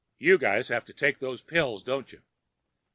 "You 0.17 0.39
guys 0.39 0.69
have 0.69 0.83
to 0.85 0.95
take 0.95 1.19
those 1.19 1.43
pills, 1.43 1.83
don't 1.83 2.11
you?" 2.11 2.23